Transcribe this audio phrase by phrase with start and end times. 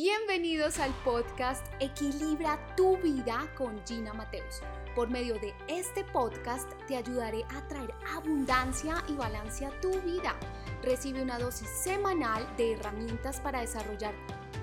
[0.00, 4.60] Bienvenidos al podcast Equilibra tu vida con Gina Mateus.
[4.94, 10.36] Por medio de este podcast te ayudaré a traer abundancia y balance a tu vida.
[10.84, 14.14] Recibe una dosis semanal de herramientas para desarrollar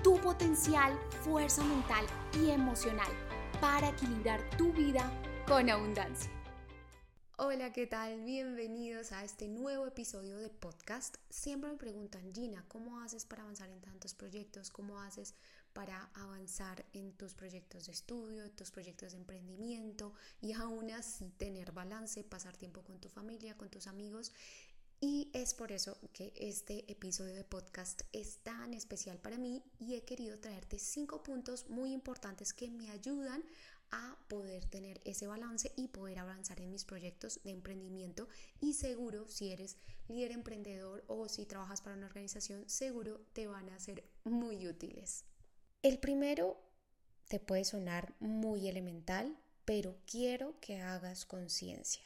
[0.02, 2.06] tu potencial, fuerza mental
[2.40, 3.12] y emocional
[3.60, 5.12] para equilibrar tu vida
[5.46, 6.35] con abundancia.
[7.38, 8.22] Hola, ¿qué tal?
[8.24, 11.18] Bienvenidos a este nuevo episodio de podcast.
[11.28, 14.70] Siempre me preguntan, Gina, ¿cómo haces para avanzar en tantos proyectos?
[14.70, 15.34] ¿Cómo haces
[15.74, 21.72] para avanzar en tus proyectos de estudio, tus proyectos de emprendimiento y aún así tener
[21.72, 24.32] balance, pasar tiempo con tu familia, con tus amigos?
[24.98, 29.94] Y es por eso que este episodio de podcast es tan especial para mí y
[29.94, 33.44] he querido traerte cinco puntos muy importantes que me ayudan
[33.90, 38.28] a poder tener ese balance y poder avanzar en mis proyectos de emprendimiento
[38.60, 39.76] y seguro si eres
[40.08, 45.24] líder emprendedor o si trabajas para una organización seguro te van a ser muy útiles.
[45.82, 46.60] El primero
[47.28, 52.02] te puede sonar muy elemental pero quiero que hagas conciencia.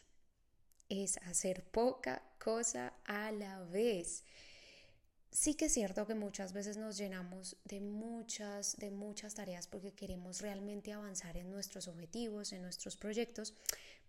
[0.89, 4.25] Es hacer poca cosa a la vez
[5.31, 9.93] sí que es cierto que muchas veces nos llenamos de muchas, de muchas tareas porque
[9.93, 13.55] queremos realmente avanzar en nuestros objetivos, en nuestros proyectos,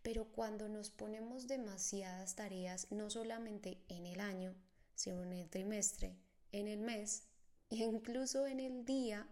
[0.02, 4.56] pero cuando nos ponemos demasiadas tareas, no solamente en el año,
[4.96, 6.16] sino en el trimestre,
[6.52, 7.24] en el mes
[7.70, 9.28] e incluso en el día,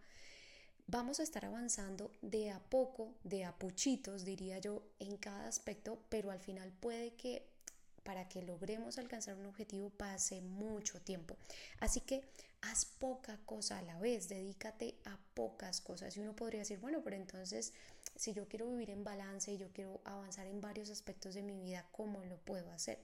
[0.87, 5.99] vamos a estar avanzando de a poco, de a puchitos, diría yo, en cada aspecto,
[6.09, 7.47] pero al final puede que
[8.09, 11.37] para que logremos alcanzar un objetivo pase mucho tiempo.
[11.79, 12.23] Así que
[12.61, 16.17] haz poca cosa a la vez, dedícate a pocas cosas.
[16.17, 17.71] Y uno podría decir, bueno, pero entonces
[18.15, 21.59] si yo quiero vivir en balance y yo quiero avanzar en varios aspectos de mi
[21.59, 22.97] vida, ¿cómo lo puedo hacer?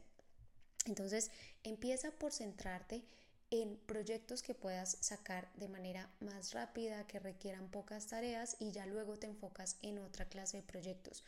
[0.88, 1.30] Entonces
[1.62, 3.04] empieza por centrarte
[3.52, 8.88] en proyectos que puedas sacar de manera más rápida, que requieran pocas tareas y ya
[8.88, 11.24] luego te enfocas en otra clase de proyectos.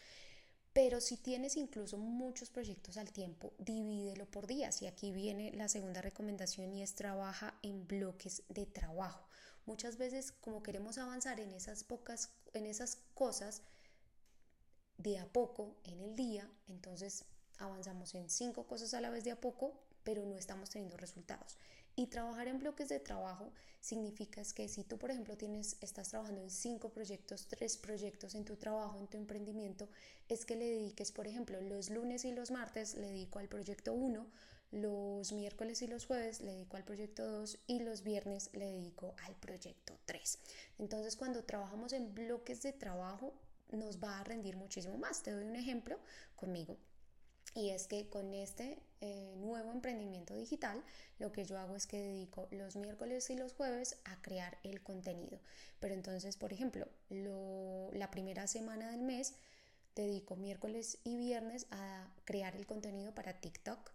[0.78, 4.83] Pero si tienes incluso muchos proyectos al tiempo, divídelo por días.
[4.83, 9.27] Y aquí viene la segunda recomendación y es trabaja en bloques de trabajo.
[9.66, 13.64] Muchas veces como queremos avanzar en esas pocas, en esas cosas
[14.99, 17.26] de a poco en el día, entonces
[17.58, 21.58] avanzamos en cinco cosas a la vez de a poco, pero no estamos teniendo resultados.
[21.99, 26.41] Y trabajar en bloques de trabajo significa que si tú, por ejemplo, tienes, estás trabajando
[26.41, 29.89] en cinco proyectos, tres proyectos en tu trabajo, en tu emprendimiento,
[30.30, 33.93] es que le dediques, por ejemplo, los lunes y los martes le dedico al proyecto
[33.93, 34.27] 1,
[34.73, 39.15] los miércoles y los jueves le dedico al proyecto 2 y los viernes le dedico
[39.25, 40.39] al proyecto 3.
[40.77, 43.33] Entonces, cuando trabajamos en bloques de trabajo,
[43.71, 45.23] nos va a rendir muchísimo más.
[45.23, 45.97] Te doy un ejemplo
[46.36, 46.77] conmigo.
[47.55, 50.83] Y es que con este eh, nuevo emprendimiento digital,
[51.19, 54.81] lo que yo hago es que dedico los miércoles y los jueves a crear el
[54.81, 55.39] contenido.
[55.80, 59.36] Pero entonces, por ejemplo, la primera semana del mes
[59.95, 63.91] dedico miércoles y viernes a crear el contenido para TikTok.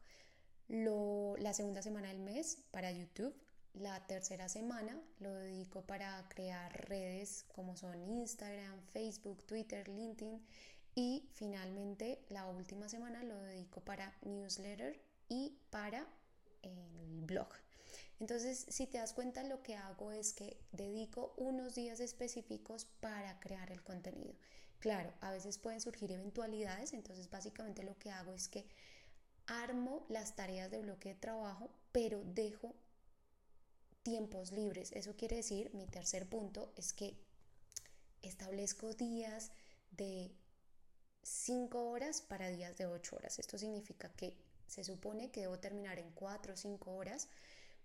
[0.68, 3.34] la segunda semana del mes para YouTube.
[3.74, 10.42] La tercera semana lo dedico para crear redes como son Instagram, Facebook, Twitter, LinkedIn
[10.94, 16.06] y finalmente, la última semana lo dedico para newsletter y para
[16.62, 17.48] el blog.
[18.20, 23.41] Entonces, si te das cuenta, lo que hago es que dedico unos días específicos para
[23.41, 24.34] crear el contenido.
[24.78, 28.66] Claro, a veces pueden surgir eventualidades, entonces básicamente lo que hago es que
[29.47, 32.74] armo las tareas de bloque de trabajo, pero dejo
[34.03, 34.92] tiempos libres.
[34.92, 37.16] Eso quiere decir, mi tercer punto es que
[38.22, 39.50] establezco días
[39.91, 40.32] de
[41.22, 43.38] 5 horas para días de 8 horas.
[43.38, 44.34] Esto significa que
[44.66, 47.28] se supone que debo terminar en 4 o 5 horas,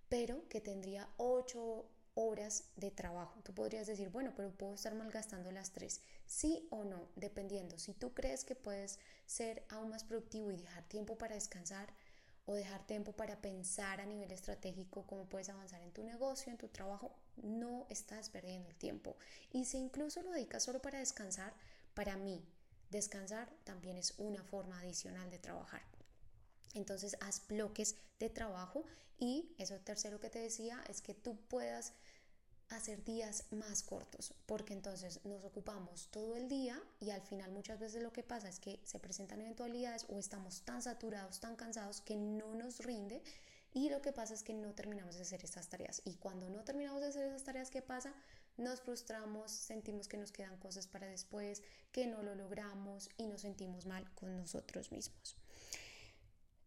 [0.09, 3.39] pero que tendría 8 horas de trabajo.
[3.43, 6.01] Tú podrías decir, bueno, pero puedo estar malgastando las 3.
[6.25, 7.77] Sí o no, dependiendo.
[7.77, 11.93] Si tú crees que puedes ser aún más productivo y dejar tiempo para descansar
[12.47, 16.57] o dejar tiempo para pensar a nivel estratégico cómo puedes avanzar en tu negocio, en
[16.57, 19.15] tu trabajo, no estás perdiendo el tiempo.
[19.51, 21.53] Y si incluso lo dedicas solo para descansar,
[21.93, 22.43] para mí,
[22.89, 25.81] Descansar también es una forma adicional de trabajar.
[26.73, 28.85] Entonces haz bloques de trabajo
[29.19, 31.93] y eso tercero que te decía es que tú puedas
[32.69, 37.79] hacer días más cortos, porque entonces nos ocupamos todo el día y al final muchas
[37.79, 42.01] veces lo que pasa es que se presentan eventualidades o estamos tan saturados, tan cansados
[42.01, 43.23] que no nos rinde
[43.73, 46.63] y lo que pasa es que no terminamos de hacer estas tareas y cuando no
[46.63, 48.13] terminamos de hacer esas tareas, ¿qué pasa?
[48.57, 51.61] Nos frustramos, sentimos que nos quedan cosas para después,
[51.91, 55.37] que no lo logramos y nos sentimos mal con nosotros mismos.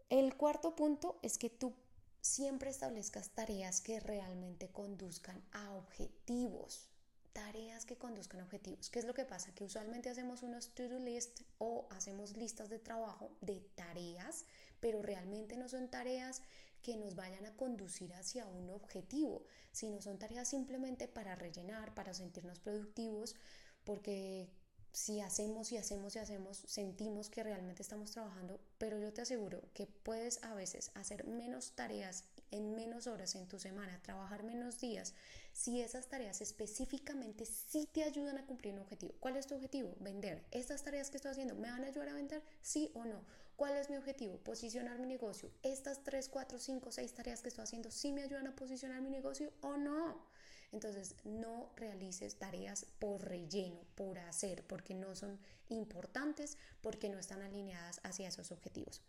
[0.08, 1.74] El cuarto punto es que tú
[2.20, 6.86] siempre establezcas tareas que realmente conduzcan a objetivos.
[7.32, 8.90] tareas que conduzcan a objetivos.
[8.90, 9.54] ¿Qué es lo que pasa?
[9.54, 14.44] Que usualmente hacemos unos to-do list o hacemos listas de trabajo de tareas,
[14.80, 16.42] pero realmente no son tareas
[16.82, 22.14] que nos vayan a conducir hacia un objetivo, sino son tareas simplemente para rellenar, para
[22.14, 23.36] sentirnos productivos,
[23.84, 24.48] porque
[24.92, 29.62] si hacemos y hacemos y hacemos, sentimos que realmente estamos trabajando, pero yo te aseguro
[29.72, 34.80] que puedes a veces hacer menos tareas en menos horas en tu semana, trabajar menos
[34.80, 35.14] días,
[35.52, 39.14] si esas tareas específicamente sí te ayudan a cumplir un objetivo.
[39.20, 39.94] ¿Cuál es tu objetivo?
[40.00, 40.44] Vender.
[40.50, 42.42] ¿Estas tareas que estoy haciendo me van a ayudar a vender?
[42.60, 43.24] Sí o no.
[43.60, 44.38] ¿Cuál es mi objetivo?
[44.38, 45.50] Posicionar mi negocio.
[45.62, 49.10] ¿Estas 3, 4, 5, 6 tareas que estoy haciendo sí me ayudan a posicionar mi
[49.10, 50.30] negocio o no?
[50.72, 57.42] Entonces, no realices tareas por relleno, por hacer, porque no son importantes, porque no están
[57.42, 59.02] alineadas hacia esos objetivos.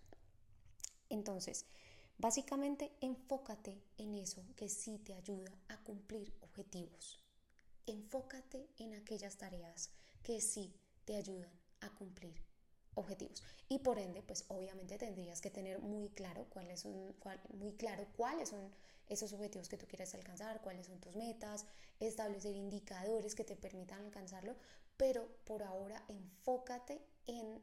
[1.07, 1.65] Entonces,
[2.17, 7.23] básicamente enfócate en eso que sí te ayuda a cumplir objetivos.
[7.85, 9.91] Enfócate en aquellas tareas
[10.23, 10.75] que sí
[11.05, 12.50] te ayudan a cumplir
[12.95, 13.43] objetivos.
[13.69, 17.15] Y por ende, pues obviamente tendrías que tener muy claro cuáles son,
[17.53, 18.71] muy claro cuáles son
[19.07, 21.65] esos objetivos que tú quieres alcanzar, cuáles son tus metas,
[21.99, 24.55] establecer indicadores que te permitan alcanzarlo,
[24.97, 27.61] pero por ahora enfócate en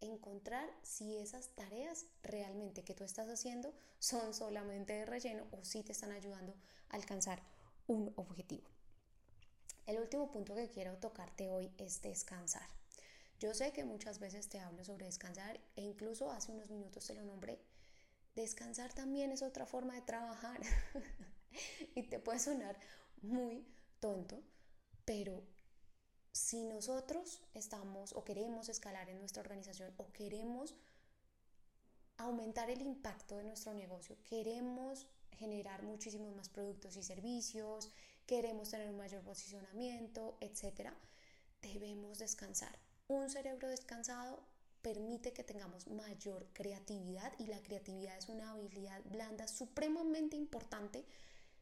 [0.00, 5.82] encontrar si esas tareas realmente que tú estás haciendo son solamente de relleno o si
[5.82, 6.54] te están ayudando
[6.88, 7.42] a alcanzar
[7.86, 8.68] un objetivo.
[9.86, 12.79] El último punto que quiero tocarte hoy es descansar.
[13.40, 17.14] Yo sé que muchas veces te hablo sobre descansar e incluso hace unos minutos te
[17.14, 17.58] lo nombré.
[18.34, 20.60] Descansar también es otra forma de trabajar
[21.94, 22.78] y te puede sonar
[23.22, 23.66] muy
[23.98, 24.42] tonto,
[25.06, 25.42] pero
[26.32, 30.74] si nosotros estamos o queremos escalar en nuestra organización o queremos
[32.18, 37.90] aumentar el impacto de nuestro negocio, queremos generar muchísimos más productos y servicios,
[38.26, 40.94] queremos tener un mayor posicionamiento, etcétera,
[41.62, 44.40] debemos descansar un cerebro descansado
[44.82, 51.04] permite que tengamos mayor creatividad y la creatividad es una habilidad blanda supremamente importante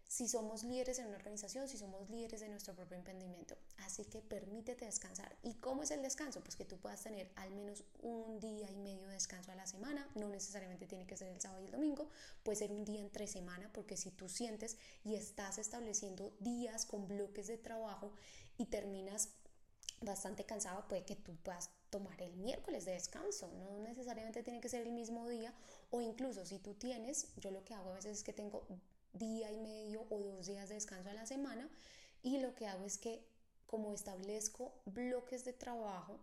[0.07, 3.57] si somos líderes en una organización, si somos líderes de nuestro propio emprendimiento.
[3.79, 5.37] Así que permítete descansar.
[5.43, 6.41] ¿Y cómo es el descanso?
[6.43, 9.67] Pues que tú puedas tener al menos un día y medio de descanso a la
[9.67, 10.09] semana.
[10.15, 12.09] No necesariamente tiene que ser el sábado y el domingo.
[12.43, 17.07] Puede ser un día entre semana porque si tú sientes y estás estableciendo días con
[17.07, 18.13] bloques de trabajo
[18.57, 19.29] y terminas
[20.01, 24.69] bastante cansado, puede que tú puedas tomar el miércoles de descanso, no necesariamente tiene que
[24.69, 25.53] ser el mismo día
[25.91, 28.67] o incluso si tú tienes, yo lo que hago a veces es que tengo
[29.13, 31.69] día y medio o dos días de descanso a la semana
[32.23, 33.25] y lo que hago es que
[33.67, 36.19] como establezco bloques de trabajo,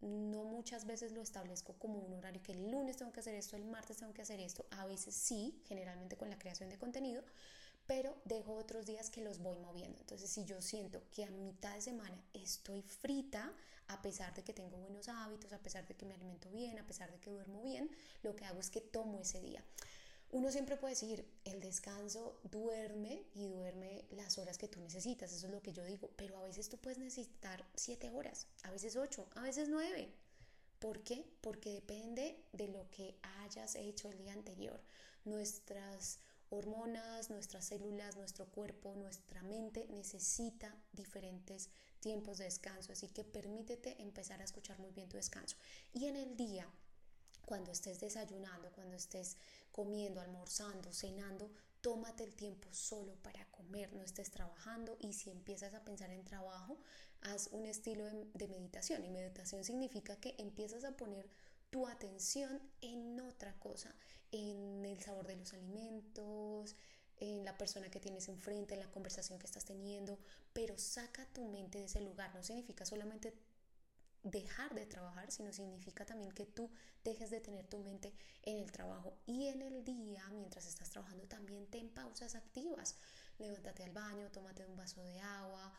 [0.00, 3.56] no muchas veces lo establezco como un horario que el lunes tengo que hacer esto,
[3.56, 7.22] el martes tengo que hacer esto, a veces sí, generalmente con la creación de contenido,
[7.92, 9.98] pero dejo otros días que los voy moviendo.
[10.00, 13.52] Entonces, si yo siento que a mitad de semana estoy frita,
[13.88, 16.86] a pesar de que tengo buenos hábitos, a pesar de que me alimento bien, a
[16.86, 17.90] pesar de que duermo bien,
[18.22, 19.62] lo que hago es que tomo ese día.
[20.30, 25.44] Uno siempre puede decir, el descanso duerme y duerme las horas que tú necesitas, eso
[25.44, 28.96] es lo que yo digo, pero a veces tú puedes necesitar siete horas, a veces
[28.96, 30.08] ocho, a veces nueve.
[30.78, 31.26] ¿Por qué?
[31.42, 34.80] Porque depende de lo que hayas hecho el día anterior.
[35.26, 36.18] Nuestras
[36.52, 41.70] hormonas, nuestras células, nuestro cuerpo, nuestra mente necesita diferentes
[42.00, 45.56] tiempos de descanso, así que permítete empezar a escuchar muy bien tu descanso.
[45.92, 46.68] Y en el día,
[47.46, 49.38] cuando estés desayunando, cuando estés
[49.70, 51.50] comiendo, almorzando, cenando,
[51.80, 56.24] tómate el tiempo solo para comer, no estés trabajando y si empiezas a pensar en
[56.24, 56.78] trabajo,
[57.22, 59.04] haz un estilo de, de meditación.
[59.04, 61.28] Y meditación significa que empiezas a poner
[61.72, 63.94] tu atención en otra cosa,
[64.30, 66.76] en el sabor de los alimentos,
[67.16, 70.18] en la persona que tienes enfrente, en la conversación que estás teniendo,
[70.52, 72.34] pero saca tu mente de ese lugar.
[72.34, 73.32] No significa solamente
[74.22, 76.70] dejar de trabajar, sino significa también que tú
[77.04, 78.12] dejes de tener tu mente
[78.42, 82.96] en el trabajo y en el día, mientras estás trabajando, también ten pausas activas.
[83.38, 85.72] Levántate al baño, tómate un vaso de agua,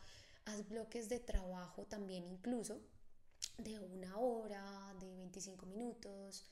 [0.44, 2.80] haz bloques de trabajo también incluso
[3.58, 6.46] de una hora, de 25 minutos,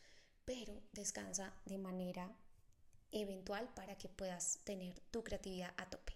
[0.44, 2.30] pero descansa de manera
[3.10, 6.14] eventual para que puedas tener tu creatividad a tope.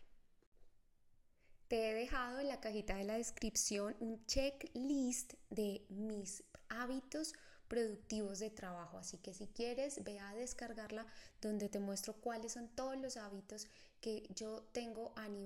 [1.69, 7.35] Te he dejado en la cajita de la descripción un checklist de mis hábitos
[7.69, 8.99] productivos de trabajo.
[8.99, 11.07] Así que si quieres, ve a descargarla
[11.40, 13.66] donde te muestro cuáles son todos los hábitos
[14.00, 15.46] que yo tengo a nivel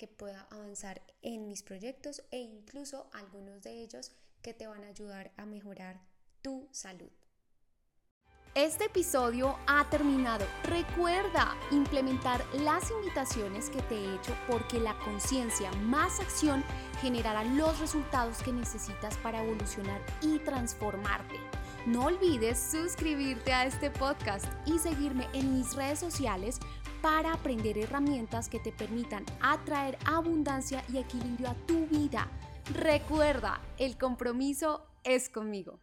[0.00, 4.86] que pueda avanzar en mis proyectos e incluso algunos de ellos que te van a
[4.86, 6.00] ayudar a mejorar
[6.40, 7.10] tu salud.
[8.54, 10.46] Este episodio ha terminado.
[10.64, 16.64] Recuerda implementar las invitaciones que te he hecho porque la conciencia más acción
[17.02, 21.36] generará los resultados que necesitas para evolucionar y transformarte.
[21.86, 26.58] No olvides suscribirte a este podcast y seguirme en mis redes sociales
[27.02, 32.28] para aprender herramientas que te permitan atraer abundancia y equilibrio a tu vida.
[32.74, 35.80] Recuerda, el compromiso es conmigo.